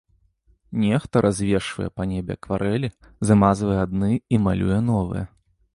[0.83, 2.89] Нехта развешвае па небе акварэлі,
[3.31, 5.23] замазвае адны і малюе новыя.